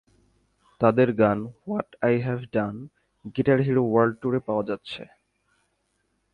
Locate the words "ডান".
2.53-2.75